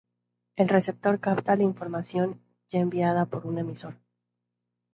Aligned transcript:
El 0.55 0.67
receptor 0.67 1.19
capta 1.19 1.55
la 1.55 1.61
información 1.61 2.41
ya 2.71 2.79
enviada 2.79 3.27
por 3.27 3.45
un 3.45 3.59
emisor. 3.59 3.97